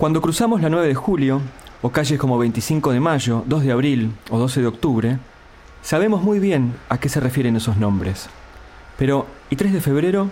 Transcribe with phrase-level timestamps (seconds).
[0.00, 1.42] Cuando cruzamos la 9 de julio,
[1.82, 5.18] o calles como 25 de mayo, 2 de abril o 12 de octubre,
[5.82, 8.30] sabemos muy bien a qué se refieren esos nombres.
[8.96, 10.30] Pero, ¿y 3 de febrero?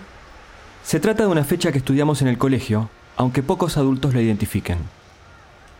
[0.82, 4.78] Se trata de una fecha que estudiamos en el colegio, aunque pocos adultos la identifiquen.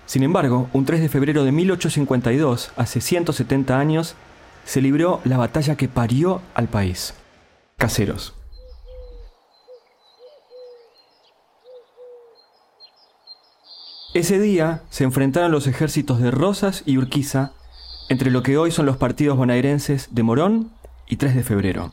[0.05, 4.17] Sin embargo, un 3 de febrero de 1852, hace 170 años,
[4.67, 7.15] se libró la batalla que parió al país.
[7.79, 8.38] Caseros.
[14.15, 17.53] Ese día se enfrentaron los ejércitos de Rosas y Urquiza
[18.09, 20.71] entre lo que hoy son los partidos bonaerenses de Morón
[21.07, 21.91] y 3 de febrero.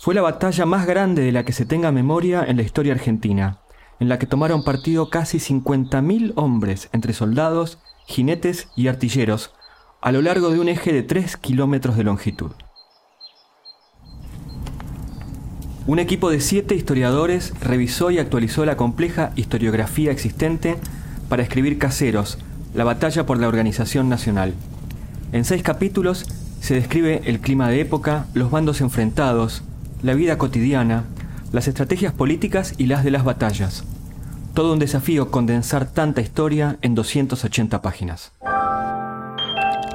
[0.00, 3.60] Fue la batalla más grande de la que se tenga memoria en la historia argentina,
[4.00, 9.54] en la que tomaron partido casi 50.000 hombres entre soldados, jinetes y artilleros,
[10.00, 12.50] a lo largo de un eje de 3 kilómetros de longitud.
[15.86, 20.78] Un equipo de siete historiadores revisó y actualizó la compleja historiografía existente
[21.32, 22.36] para escribir Caseros,
[22.74, 24.52] la batalla por la organización nacional.
[25.32, 26.26] En seis capítulos
[26.60, 29.62] se describe el clima de época, los bandos enfrentados,
[30.02, 31.04] la vida cotidiana,
[31.50, 33.84] las estrategias políticas y las de las batallas.
[34.52, 38.32] Todo un desafío condensar tanta historia en 280 páginas.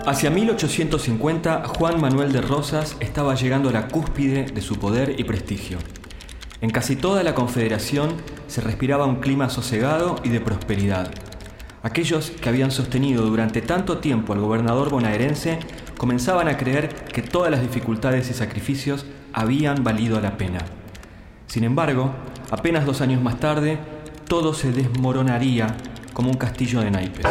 [0.07, 5.23] Hacia 1850, Juan Manuel de Rosas estaba llegando a la cúspide de su poder y
[5.23, 5.77] prestigio.
[6.61, 8.15] En casi toda la Confederación
[8.47, 11.26] se respiraba un clima sosegado y de prosperidad.
[11.87, 15.59] Aquellos que habían sostenido durante tanto tiempo al gobernador bonaerense
[15.97, 20.59] comenzaban a creer que todas las dificultades y sacrificios habían valido la pena.
[21.47, 22.11] Sin embargo,
[22.51, 23.79] apenas dos años más tarde,
[24.27, 25.77] todo se desmoronaría
[26.11, 27.25] como un castillo de naipes.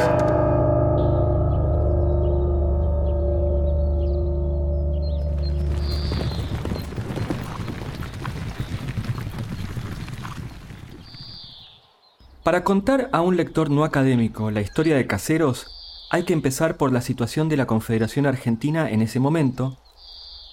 [12.46, 15.66] Para contar a un lector no académico la historia de Caseros,
[16.12, 19.80] hay que empezar por la situación de la Confederación Argentina en ese momento,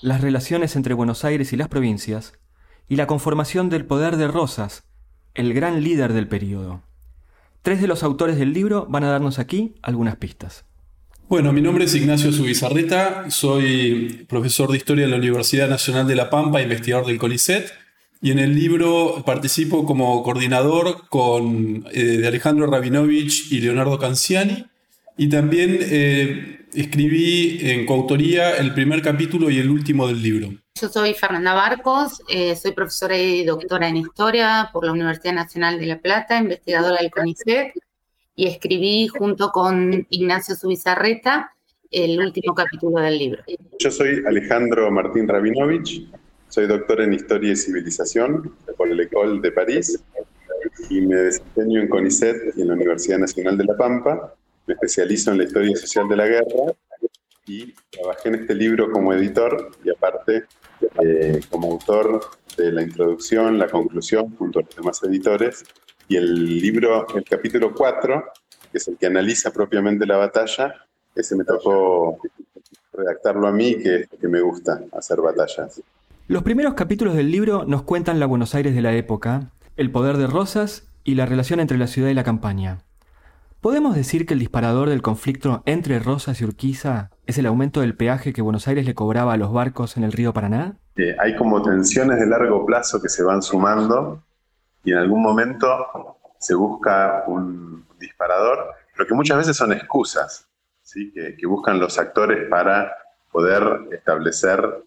[0.02, 2.34] las relaciones entre Buenos Aires y las provincias,
[2.90, 4.86] y la conformación del poder de Rosas,
[5.36, 6.82] el gran líder del período.
[7.62, 10.66] Tres de los autores del libro van a darnos aquí algunas pistas.
[11.30, 16.16] Bueno, mi nombre es Ignacio Subizarreta, soy profesor de Historia en la Universidad Nacional de
[16.16, 17.83] La Pampa, investigador del CONICET,
[18.24, 24.66] y en el libro participo como coordinador con, eh, de Alejandro Rabinovich y Leonardo Canciani.
[25.18, 30.54] Y también eh, escribí en coautoría el primer capítulo y el último del libro.
[30.80, 35.78] Yo soy Fernanda Barcos, eh, soy profesora y doctora en historia por la Universidad Nacional
[35.78, 37.74] de La Plata, investigadora del CONICET,
[38.38, 41.52] y escribí junto con Ignacio Subizarreta
[41.92, 43.44] el último capítulo del libro.
[43.80, 46.08] Yo soy Alejandro Martín Rabinovich,
[46.54, 50.00] soy doctor en Historia y Civilización por el École de París
[50.88, 54.36] y me desempeño en CONICET y en la Universidad Nacional de La Pampa.
[54.68, 56.76] Me especializo en la historia social de la guerra
[57.48, 60.46] y trabajé en este libro como editor y aparte
[61.04, 62.22] eh, como autor
[62.56, 65.64] de la introducción, la conclusión junto a los demás editores.
[66.08, 68.26] Y el libro, el capítulo 4,
[68.72, 72.20] que es el que analiza propiamente la batalla, ese me tocó
[72.92, 75.82] redactarlo a mí, que, que me gusta hacer batallas.
[76.28, 80.16] Los primeros capítulos del libro nos cuentan la Buenos Aires de la época, el poder
[80.16, 82.86] de Rosas y la relación entre la ciudad y la campaña.
[83.60, 87.98] ¿Podemos decir que el disparador del conflicto entre Rosas y Urquiza es el aumento del
[87.98, 90.78] peaje que Buenos Aires le cobraba a los barcos en el río Paraná?
[90.96, 94.24] Eh, hay como tensiones de largo plazo que se van sumando
[94.86, 95.68] y en algún momento
[96.40, 98.60] se busca un disparador,
[98.96, 100.48] pero que muchas veces son excusas
[100.84, 101.12] ¿sí?
[101.12, 102.94] que, que buscan los actores para
[103.30, 103.62] poder
[103.92, 104.86] establecer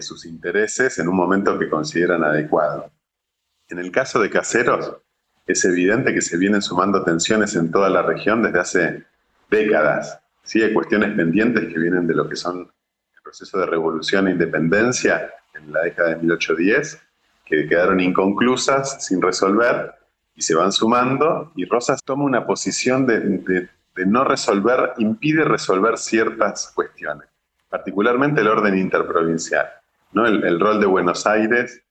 [0.00, 2.90] sus intereses en un momento que consideran adecuado.
[3.68, 4.96] En el caso de Caseros,
[5.46, 9.04] es evidente que se vienen sumando tensiones en toda la región desde hace
[9.50, 10.20] décadas.
[10.42, 10.62] ¿sí?
[10.62, 15.32] Hay cuestiones pendientes que vienen de lo que son el proceso de revolución e independencia
[15.54, 17.00] en la década de 1810,
[17.44, 19.94] que quedaron inconclusas, sin resolver,
[20.34, 23.68] y se van sumando, y Rosas toma una posición de
[24.06, 27.28] no resolver, impide resolver ciertas cuestiones.
[27.70, 29.66] Particularmente el orden interprovincial,
[30.12, 30.26] ¿no?
[30.26, 31.82] el, rol de Buenos Aires.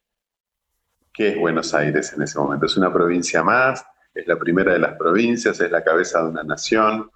[1.11, 2.65] ¿Qué es Buenos Aires en ese momento?
[2.65, 3.83] Es una provincia más,
[4.13, 7.09] es la primera de las provincias, es la cabeza de una nación.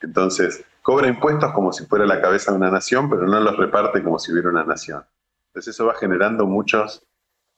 [0.00, 4.02] Entonces, cobra impuestos como si fuera la cabeza de una nación, pero no los reparte
[4.02, 5.04] como si hubiera una nación.
[5.48, 7.04] Entonces eso va generando muchos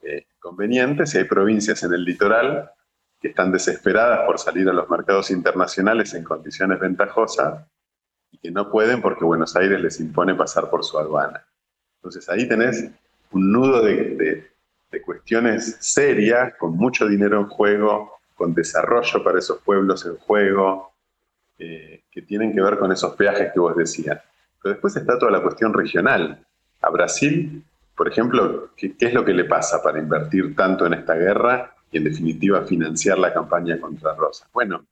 [0.01, 2.71] eh, convenientes y hay provincias en el litoral
[3.21, 7.67] que están desesperadas por salir a los mercados internacionales en condiciones ventajosas
[8.43, 11.44] que no pueden porque Buenos Aires les impone pasar por su aduana.
[11.96, 12.90] Entonces ahí tenés
[13.32, 14.46] un nudo de,
[15.05, 20.93] cuestiones serias, con mucho dinero en juego, con desarrollo para esos pueblos en juego,
[21.58, 24.20] eh, que tienen que ver con esos peajes que vos decías.
[24.62, 26.44] Pero después está toda la cuestión regional.
[26.82, 27.64] A Brasil,
[27.96, 31.75] por ejemplo, ¿qué, ¿qué, es lo que le pasa para invertir tanto en esta guerra
[31.91, 34.49] y en definitiva financiar la campaña contra Rosa?
[34.52, 34.84] Bueno,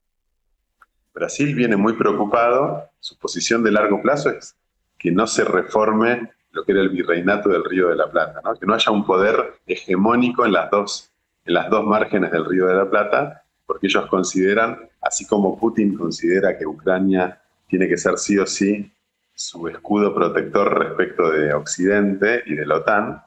[1.16, 4.54] Brasil viene muy preocupado, su posición de largo plazo es
[4.98, 8.66] que no se reforme lo que era el virreinato del Río de la Plata, que
[8.66, 11.10] no haya un poder hegemónico en las, dos,
[11.46, 15.96] en las dos márgenes del Río de la Plata, porque ellos consideran, así como Putin
[15.96, 18.92] considera que Ucrania tiene que ser sí o sí
[19.34, 23.22] su escudo protector respecto de Occidente y de la OTAN,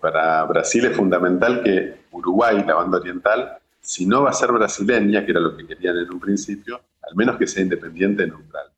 [0.00, 5.26] para Brasil es fundamental que Uruguay, la banda oriental, si no va a ser brasileña,
[5.26, 8.72] que era lo que querían en un principio, al menos que sea independiente neutral.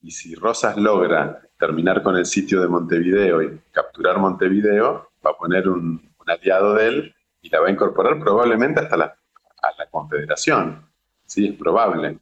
[0.00, 5.36] Y si Rosas logra terminar con el sitio de Montevideo y capturar Montevideo, va a
[5.36, 9.86] poner un, aliado de él y la va a incorporar probablemente hasta la, a la
[9.90, 10.86] Confederación.
[11.26, 12.18] Sí, es probable.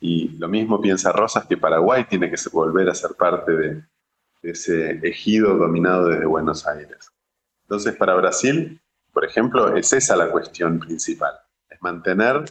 [0.00, 3.74] Y lo mismo piensa Rosas que Paraguay tiene que volver a ser parte de,
[4.42, 7.10] de ese ejido dominado desde Buenos Aires.
[7.62, 8.81] Entonces, para Brasil,
[9.12, 11.32] por ejemplo, es esa la cuestión principal,
[11.68, 12.44] es mantener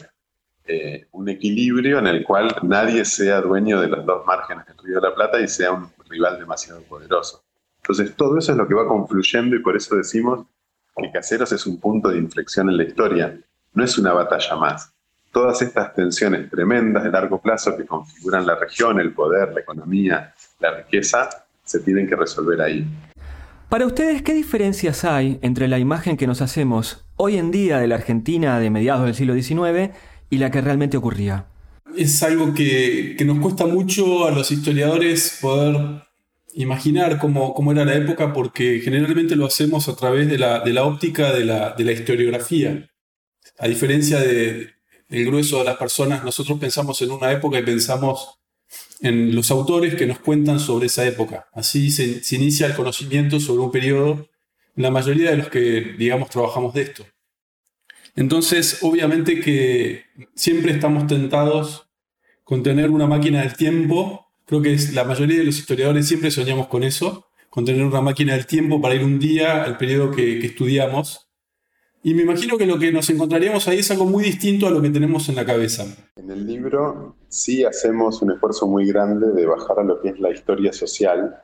[0.65, 5.01] eh, un equilibrio en el cual nadie sea dueño de los dos márgenes del Río
[5.01, 7.43] de la Plata y sea un rival demasiado poderoso.
[7.81, 10.45] Entonces todo eso es lo que va confluyendo y por eso decimos
[10.95, 13.39] que Caseros es un punto de inflexión en la historia,
[13.73, 14.93] no es una batalla más.
[15.31, 20.35] Todas estas tensiones tremendas de largo plazo que configuran la región, el poder, la economía,
[20.59, 21.29] la riqueza,
[21.63, 22.85] se tienen que resolver ahí.
[23.71, 27.88] Para ustedes, ¿qué diferencias hay entre la imagen que nos hacemos hoy en día de
[27.88, 29.95] la Argentina de mediados del siglo XIX
[30.29, 31.45] y la que realmente ocurría.
[31.95, 36.03] Es algo que, nos cuesta mucho a los historiadores poder
[36.53, 41.45] imaginar cómo, era la época porque generalmente lo hacemos a través de la, óptica de
[41.45, 42.89] la, historiografía.
[43.57, 44.73] A diferencia del
[45.07, 48.40] grueso de las personas, nosotros pensamos en una época y pensamos
[49.01, 51.47] en los autores que nos cuentan sobre esa época.
[51.53, 54.29] Así se, inicia el conocimiento sobre un periodo,
[54.75, 57.06] la mayoría de los que, digamos, trabajamos de esto.
[58.15, 61.88] Entonces, obviamente que siempre estamos tentados
[62.44, 64.27] con tener una máquina del tiempo.
[64.45, 68.01] Creo que es, la mayoría de los historiadores siempre soñamos con eso, con tener una
[68.01, 71.31] máquina del tiempo para ir un día al periodo que, estudiamos.
[72.03, 74.81] Y me imagino que lo que nos encontraríamos ahí es algo muy distinto a lo
[74.81, 75.86] que tenemos en la cabeza.
[76.15, 80.19] En el libro sí hacemos un esfuerzo muy grande de bajar a lo que es
[80.19, 81.42] la historia social,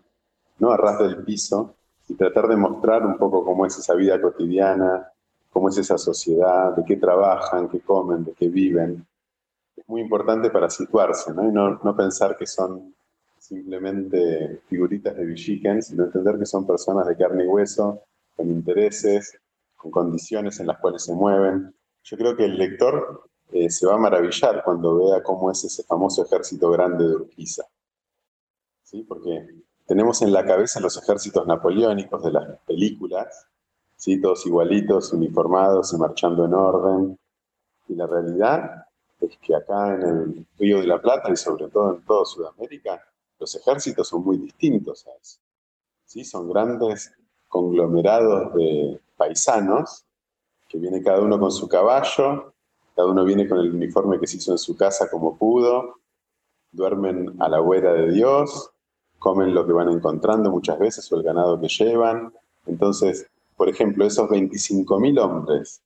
[0.57, 0.71] ¿no?
[0.71, 1.75] A ras del piso,
[2.07, 5.11] y tratar de mostrar un poco cómo es esa vida cotidiana,
[5.51, 9.05] cómo es esa sociedad, de qué trabajan, qué comen, de qué viven.
[9.75, 11.47] Es muy importante para situarse ¿no?
[11.47, 12.95] y no, pensar que son
[13.37, 18.01] simplemente figuritas de Villiquen, sino entender que son personas de carne y hueso,
[18.35, 19.39] con intereses,
[19.77, 21.73] con condiciones en las cuales se mueven.
[22.03, 25.83] Yo creo que el lector eh, se va a maravillar cuando vea cómo es ese
[25.83, 27.63] famoso ejército grande de Urquiza.
[28.83, 29.03] ¿Sí?
[29.03, 29.47] Porque
[29.85, 33.47] tenemos en la cabeza los ejércitos napoleónicos de las películas,
[33.95, 34.19] ¿sí?
[34.19, 37.19] todos igualitos, uniformados y marchando en orden.
[37.87, 38.85] Y la realidad
[39.21, 43.01] es que acá en el Río de la Plata y sobre todo en toda Sudamérica,
[43.39, 45.39] los ejércitos son muy distintos a eso.
[46.05, 46.23] ¿sí?
[46.23, 47.13] Son grandes
[47.47, 50.05] conglomerados de paisanos
[50.69, 52.53] que viene cada uno con su caballo,
[52.95, 55.99] cada uno viene con el uniforme que se hizo en su casa como pudo,
[56.71, 58.71] duermen a la huera de Dios,
[59.19, 62.33] comen lo que van encontrando muchas veces o el ganado que llevan.
[62.65, 65.81] Entonces, por ejemplo, esos 25.000 hombres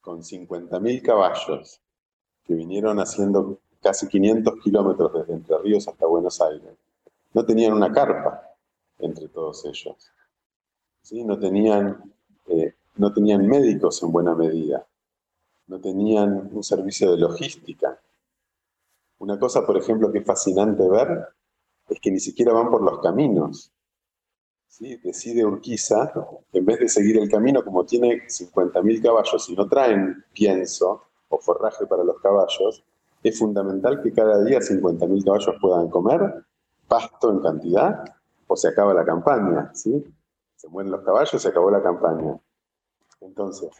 [0.00, 1.80] con 50.000 caballos
[2.44, 6.74] que vinieron haciendo casi 500 kilómetros desde Entre Ríos hasta Buenos Aires,
[7.32, 8.42] no tenían una carpa
[8.98, 10.10] entre todos ellos.
[11.24, 12.12] No, tenían,
[12.46, 14.86] eh, no tenían médicos en buena medida.
[15.66, 18.00] No tenían un servicio de logística.
[19.18, 21.28] Una cosa, por ejemplo, que es fascinante ver
[21.88, 23.72] es que ni siquiera van por los caminos.
[24.78, 26.12] Decide Urquiza,
[26.52, 31.38] en vez de seguir el camino, como tiene 50.000 caballos y no traen pienso o
[31.38, 32.82] forraje para los caballos,
[33.22, 36.46] es fundamental que cada día 50.000 caballos puedan comer
[36.90, 38.04] pasto en cantidad,
[38.48, 39.70] o se acaba la campaña.
[40.60, 42.38] Se mueren los caballos, se acabó la campaña.
[43.22, 43.70] Entonces,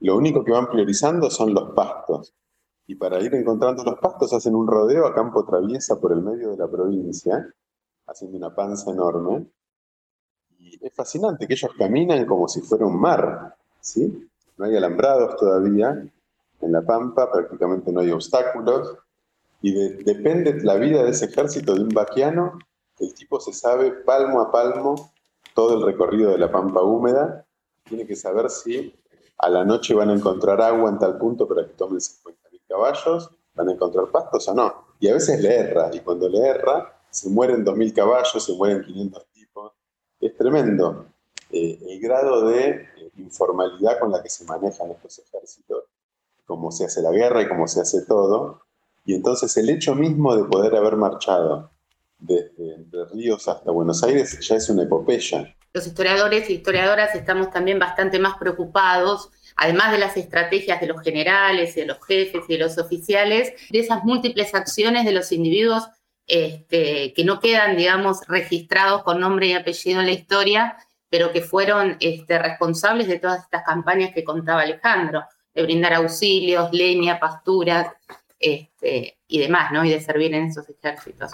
[0.00, 2.34] lo único que van priorizando son los pastos.
[2.88, 6.50] Y para ir encontrando los pastos hacen un rodeo a campo traviesa por el medio
[6.50, 7.46] de la provincia,
[8.08, 9.46] haciendo una panza enorme.
[10.58, 14.28] Y es fascinante que ellos caminan como si fuera un mar, ¿sí?
[14.56, 15.90] No hay alambrados todavía,
[16.60, 18.98] en la pampa prácticamente no hay obstáculos,
[19.62, 22.58] y depende la vida de ese ejército de un vaquiano,
[22.98, 25.12] el tipo se sabe palmo a palmo
[25.56, 27.46] todo el recorrido de la pampa húmeda,
[27.82, 28.94] tiene que saber si
[29.38, 33.30] a la noche van a encontrar agua en tal punto para que tomen 50.000 caballos,
[33.54, 34.86] van a encontrar pastos o no.
[35.00, 38.82] Y a veces le erra, y cuando le erra, se mueren 2.000 caballos, se mueren
[38.82, 39.72] 500 tipos.
[40.20, 41.06] Es tremendo
[41.50, 45.84] eh, el grado de eh, informalidad con la que se manejan estos ejércitos,
[46.44, 48.60] cómo se hace la guerra y cómo se hace todo.
[49.06, 51.70] Y entonces el hecho mismo de poder haber marchado
[52.18, 52.76] desde
[53.12, 55.54] Ríos hasta Buenos Aires ya es una epopeya.
[55.72, 61.02] Los historiadores y historiadoras estamos también bastante más preocupados, además de las estrategias de los
[61.02, 65.88] generales de los jefes y de los oficiales, de esas múltiples acciones de los individuos
[66.26, 70.76] este, que no quedan, digamos, registrados con nombre y apellido en la historia,
[71.08, 76.72] pero que fueron este, responsables de todas estas campañas que contaba Alejandro, de brindar auxilios,
[76.72, 77.88] leña, pasturas
[78.38, 79.84] este, y demás, ¿no?
[79.84, 81.32] Y de servir en esos ejércitos.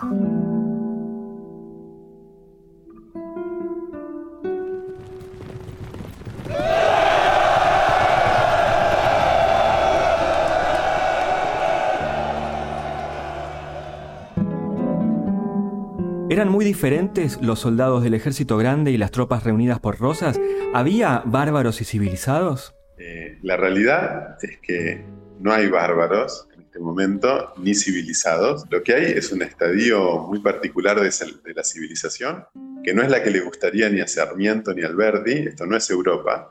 [16.33, 20.41] ¿Eran muy diferentes los soldados del ejército grande y las tropas reunidas por Rosas?
[20.73, 22.75] ¿Había bárbaros y civilizados?
[22.97, 25.05] Eh, la realidad es que
[25.41, 28.65] no hay bárbaros en este momento, ni civilizados.
[28.71, 31.11] Lo que hay es un estadio muy particular de,
[31.55, 32.47] la civilización,
[32.83, 35.77] que no es la que le gustaría ni a Sarmiento ni a Alberti, esto no
[35.77, 36.51] es Europa.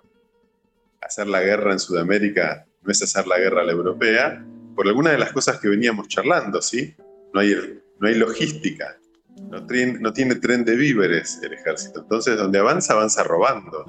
[1.02, 4.46] Hacer la guerra en Sudamérica no es hacer la guerra a la europea,
[4.76, 6.96] por alguna de las cosas que veníamos charlando, ¿sí?
[7.34, 7.56] No hay,
[8.00, 8.96] no hay logística,
[9.38, 12.02] no, tiene tren de víveres el ejército.
[12.02, 13.86] Entonces, donde avanza, avanza robando.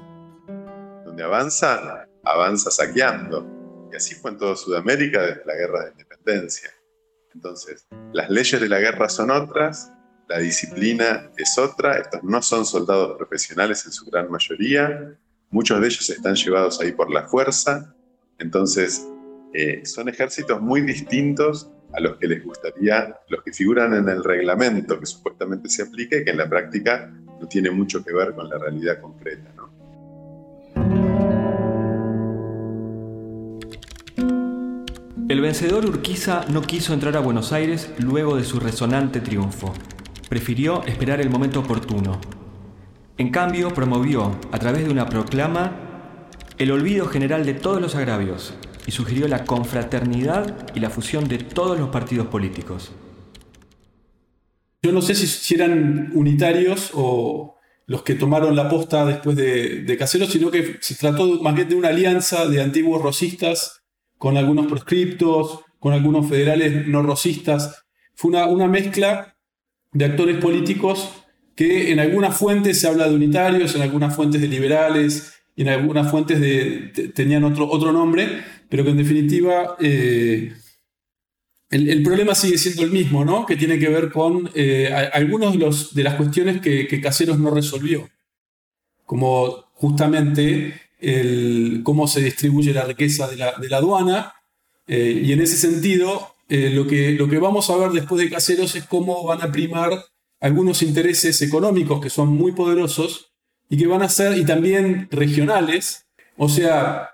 [1.05, 3.89] Donde avanza, avanza saqueando.
[3.91, 6.69] Y así fue en toda Sudamérica desde la guerra de independencia.
[7.33, 9.91] Entonces, las leyes de la guerra son otras,
[10.27, 15.17] la disciplina es otra, estos no son soldados profesionales en su gran mayoría,
[15.49, 17.93] muchos de ellos están llevados ahí por la fuerza,
[18.37, 19.07] entonces
[19.53, 24.23] eh, son ejércitos muy distintos a los que les gustaría, los que figuran en el
[24.23, 28.33] reglamento que supuestamente se aplique y que en la práctica no tiene mucho que ver
[28.33, 29.51] con la realidad concreta.
[35.29, 39.73] El vencedor Urquiza no quiso entrar a Buenos Aires luego de su resonante triunfo.
[40.29, 42.19] Prefirió esperar el momento oportuno.
[43.17, 45.71] En cambio, promovió, a través de una proclama,
[46.57, 48.53] el olvido general de todos los agravios,
[48.85, 52.91] y sugirió la confraternidad y la fusión de todos los partidos políticos.
[54.81, 59.97] Yo no sé si, eran unitarios o los que tomaron la posta después de, de
[59.97, 63.83] Caseros, sino que se trató más bien de una alianza de antiguos rosistas
[64.17, 67.85] con algunos proscriptos, con algunos federales no rosistas.
[68.13, 69.37] Fue una, una mezcla
[69.93, 71.09] de actores políticos
[71.55, 75.69] que en algunas fuentes se habla de unitarios, en algunas fuentes de liberales, y en
[75.69, 80.53] algunas fuentes de, tenían otro, otro nombre, pero que en definitiva eh,
[81.69, 83.45] el, problema sigue siendo el mismo, ¿no?
[83.45, 88.09] que tiene que ver con eh, algunas de, de las cuestiones que, Caseros no resolvió,
[89.05, 94.33] como justamente el, cómo se distribuye la riqueza de la, aduana,
[94.87, 98.75] eh, y en ese sentido lo, que, lo que vamos a ver después de Caseros
[98.75, 100.05] es cómo van a primar
[100.39, 103.32] algunos intereses económicos que son muy poderosos
[103.69, 107.11] y que van a ser, y también regionales, o sea,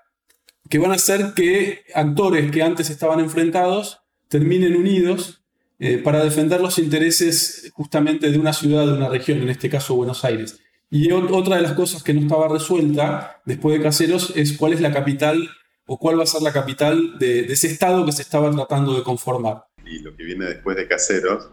[0.70, 5.42] que van a hacer que actores que antes estaban enfrentados terminen unidos
[5.80, 9.96] eh, para defender los intereses justamente de una ciudad, de una región, en este caso
[9.96, 10.60] Buenos Aires.
[10.92, 14.82] Y otra de las cosas que no estaba resuelta después de Caseros es cuál es
[14.82, 15.50] la capital
[15.86, 18.96] o cuál va a ser la capital de, de ese estado que se estaba tratando
[18.96, 19.66] de conformar.
[19.86, 21.50] Y lo que viene después de Caseros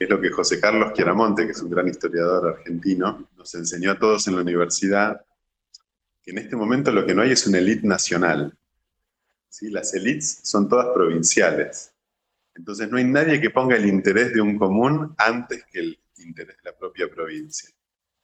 [0.00, 3.98] es lo que José Carlos Chiaramonte, que es un gran historiador argentino, nos enseñó a
[3.98, 5.26] todos en la universidad,
[6.22, 8.56] que en este momento lo que no hay es una élite nacional.
[9.50, 9.68] ¿Sí?
[9.68, 11.92] Las élites son todas provinciales.
[12.54, 16.56] Entonces no hay nadie que ponga el interés de un común antes que el interés
[16.56, 17.68] de la propia provincia.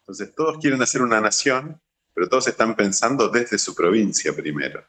[0.01, 1.79] Entonces todos quieren hacer una nación,
[2.15, 4.83] pero todos están pensando desde su provincia primero.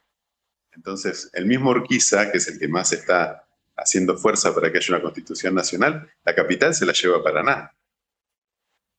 [0.71, 3.46] Entonces el mismo Urquiza, que es el que más está
[3.77, 7.73] haciendo fuerza para que haya una constitución nacional, la capital se la lleva a Paraná.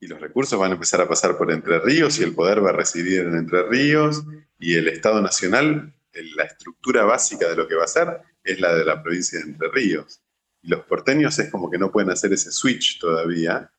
[0.01, 2.71] y los recursos van a empezar a pasar por Entre Ríos y el poder va
[2.71, 4.23] a residir en Entre Ríos
[4.57, 5.93] y el Estado Nacional,
[6.37, 9.47] la estructura básica de lo que va a ser es la de la provincia de
[9.47, 10.21] Entre Ríos.
[10.63, 13.73] Y los porteños es como que no pueden hacer ese switch todavía,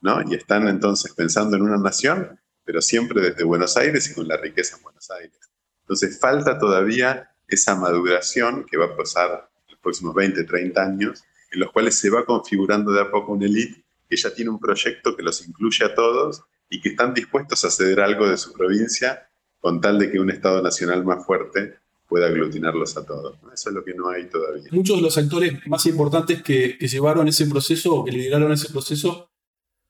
[0.00, 0.22] ¿no?
[0.30, 4.36] Y están entonces pensando en una nación, pero siempre desde Buenos Aires y con la
[4.36, 5.38] riqueza en Buenos Aires.
[5.80, 9.50] Entonces falta todavía esa maduración que va a pasar
[9.82, 13.82] próximos 20, 30 años, en los cuales se va configurando de a poco una élite
[14.08, 17.70] que ya tiene un proyecto que los incluye a todos y que están dispuestos a
[17.70, 19.28] ceder algo de su provincia
[19.60, 21.76] con tal de que un Estado nacional más fuerte
[22.08, 23.38] pueda aglutinarlos a todos.
[23.54, 24.64] Eso es lo que no hay todavía.
[24.70, 29.30] Muchos de los actores más importantes que, llevaron ese proceso que lideraron ese proceso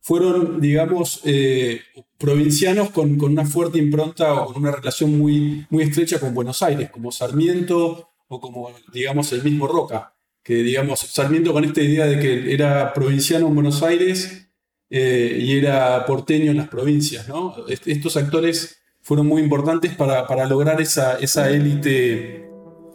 [0.00, 1.80] fueron, digamos, eh,
[2.18, 6.90] provincianos con, una fuerte impronta o con una relación muy, muy estrecha con Buenos Aires,
[6.90, 12.18] como Sarmiento o como, digamos, el mismo Roca, que, digamos, Sarmiento con esta idea de
[12.18, 14.48] que era provinciano en Buenos Aires
[14.88, 17.26] eh, y era porteño en las provincias.
[17.68, 22.48] Estos actores fueron muy importantes para, lograr esa, esa élite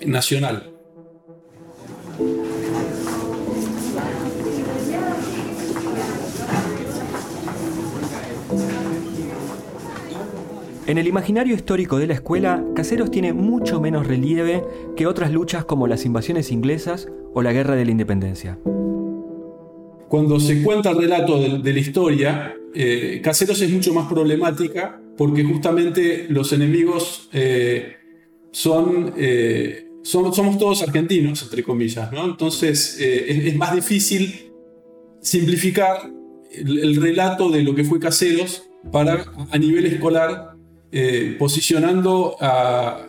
[0.08, 0.77] nacional.
[10.88, 14.64] En el imaginario histórico de la escuela, Caseros tiene mucho menos relieve
[14.96, 18.58] que otras luchas como las invasiones inglesas o la guerra de la independencia.
[20.08, 25.44] Cuando se cuenta el relato de, la historia, eh, Caseros es mucho más problemática porque
[25.44, 27.98] justamente los enemigos eh,
[29.18, 32.24] eh, son, somos todos argentinos, entre comillas, ¿no?
[32.24, 34.54] Entonces es, más difícil
[35.20, 36.10] simplificar
[36.50, 40.57] el, relato de lo que fue Caseros para a nivel escolar
[41.38, 43.08] posicionando a,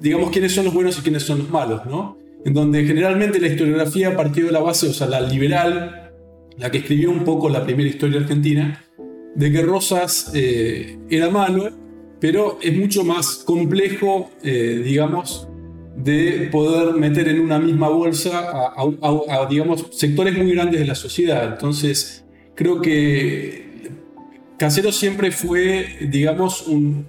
[0.00, 2.18] digamos, quiénes son los buenos y quiénes son los malos, ¿no?
[2.44, 6.12] En donde generalmente la historiografía partió de la base, o sea, la liberal,
[6.58, 8.84] la que escribió un poco la primera historia argentina,
[9.34, 11.70] de que Rosas eh, era malo,
[12.20, 15.48] pero es mucho más complejo, eh, digamos,
[15.96, 21.52] de poder meter en una misma bolsa a, digamos, sectores muy grandes de la sociedad.
[21.52, 23.71] Entonces, creo que
[24.62, 27.08] Casero siempre fue, digamos, un,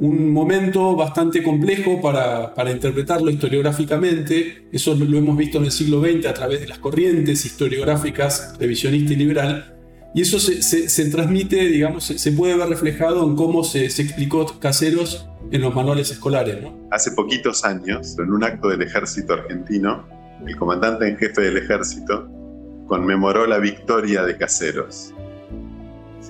[0.00, 4.66] momento bastante complejo para, interpretarlo historiográficamente.
[4.72, 9.12] Eso lo hemos visto en el siglo XX a través de las corrientes historiográficas revisionista
[9.12, 9.72] y liberal.
[10.16, 15.60] Y eso se, transmite, digamos, se, puede ver reflejado en cómo se, explicó Caseros en
[15.60, 16.58] los manuales escolares.
[16.90, 20.08] Hace poquitos años, en un acto del ejército argentino,
[20.44, 22.28] el comandante en jefe del ejército
[22.88, 25.14] conmemoró la victoria de Caseros.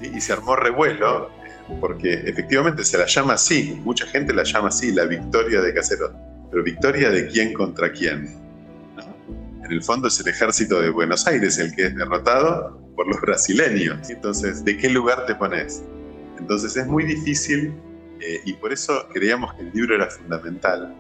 [0.03, 1.31] Y se armó revuelo
[1.79, 6.13] porque efectivamente se la llama así, mucha gente la llama así, la victoria de Caseros.
[6.51, 8.37] Pero victoria de quién contra quién.
[9.65, 13.21] En el fondo es el ejército de Buenos Aires el que es derrotado por los
[13.21, 14.11] brasileños.
[14.11, 15.85] Entonces, ¿de qué lugar te pones?
[16.39, 17.73] Entonces es muy difícil
[18.21, 20.93] eh, y por eso creíamos que el libro era fundamental,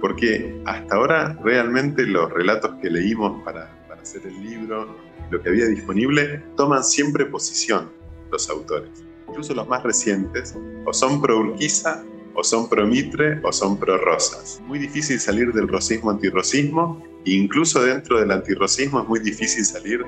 [0.00, 4.96] porque hasta ahora realmente los relatos que leímos para, para hacer el libro,
[5.30, 8.01] lo que había disponible, toman siempre posición
[8.32, 13.52] los autores incluso los más recientes, o son pro Urquiza, o son pro Mitre, o
[13.52, 14.60] son pro Rosas.
[14.66, 20.04] Muy difícil salir del rosismo antirrosismo, e incluso dentro del antirrosismo es muy difícil salir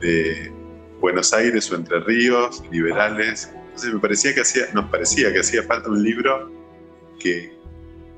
[0.00, 0.52] de
[1.00, 3.50] Buenos Aires o Entre Ríos, liberales.
[3.54, 6.50] Entonces me parecía que hacía, nos parecía que hacía falta un libro
[7.18, 7.56] que,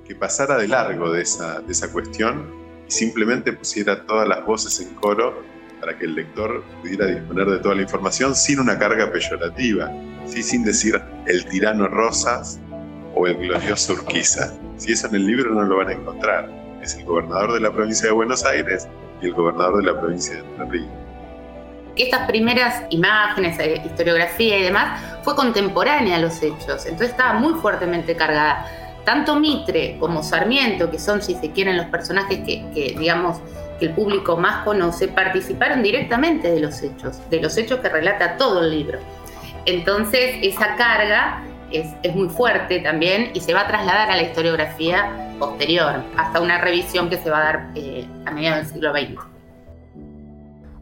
[0.07, 2.47] que pasara de largo de esa, de esa cuestión
[2.87, 5.43] y simplemente pusiera todas las voces en coro
[5.85, 9.93] para que el lector pudiera disponer de toda la información sin una carga peyorativa
[10.25, 10.43] ¿sí?
[10.43, 12.59] sin decir el tirano Rosas
[13.15, 14.55] o el glorioso Urquiza.
[14.79, 16.51] Si eso en el libro no lo van a encontrar.
[16.83, 18.89] Es el gobernador de la provincia de Buenos Aires
[19.21, 20.89] y el gobernador de la provincia de Entre Ríos.
[21.97, 27.61] Estas primeras imágenes, eh, historiografía y demás, fue contemporánea a los hechos, entonces estaba muy
[27.61, 28.67] fuertemente cargada.
[29.05, 33.43] Tanto Mitre como Sarmiento, que son, si se quieren, los personajes que, que digamos,
[33.79, 38.37] que el público más conoce, participaron directamente de los hechos, de los hechos que relata
[38.37, 38.99] todo el libro.
[39.67, 45.35] Entonces, esa carga es, muy fuerte también y se va a trasladar a la historiografía
[45.39, 49.35] posterior, hasta una revisión que se va a dar eh, a mediados del siglo XX.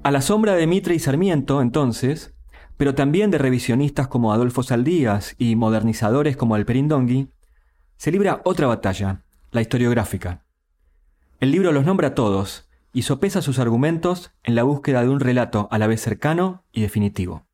[0.02, 2.34] A la sombra de Mitre y Sarmiento, entonces,
[2.76, 7.28] pero también de revisionistas como Adolfo Saldías y modernizadores como Alperín Dongui,
[7.96, 10.42] se libra otra batalla, la historiográfica.
[11.38, 15.20] El libro los nombra a todos y sopesa sus argumentos en la búsqueda de un
[15.20, 17.46] relato a la vez cercano y definitivo.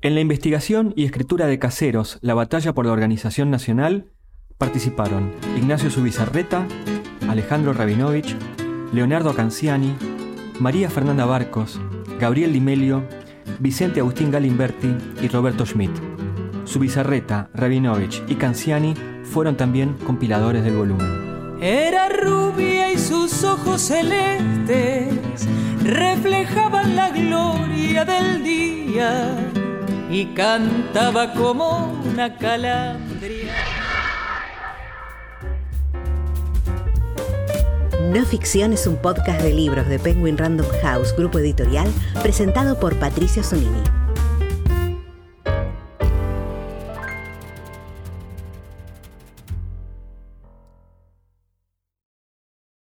[0.00, 4.10] En la investigación y escritura de Caseros, la batalla por la organización nacional,
[4.58, 6.66] participaron Ignacio Subizarreta,
[7.28, 8.36] Alejandro Rabinovich,
[8.92, 9.94] Leonardo Canciani,
[10.60, 11.80] María Fernanda Barcos,
[12.20, 13.04] Gabriel Dimelio,
[13.58, 15.92] Vicente Agustín Galimberti y Roberto Schmidt.
[16.64, 21.31] Subizarreta, Rabinovich y Canciani fueron también compiladores del volumen.
[21.62, 25.46] Era rubia y sus ojos celestes
[25.84, 29.36] reflejaban la gloria del día
[30.10, 33.54] y cantaba como una calandria.
[38.10, 41.88] No Ficción es un podcast de libros de Penguin Random House, grupo editorial,
[42.24, 44.01] presentado por Patricio Sonini.